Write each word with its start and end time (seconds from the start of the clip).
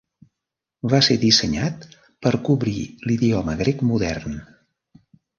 Va 0.93 0.99
ser 1.07 1.17
dissenyat 1.23 1.83
per 2.27 2.31
cobrir 2.47 2.85
l'idioma 3.11 3.55
grec 3.59 3.83
modern. 3.91 4.33